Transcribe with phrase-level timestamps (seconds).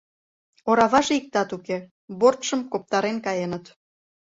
[0.69, 1.77] Ораваже иктат уке,
[2.19, 3.65] бортшым коптарен каеныт.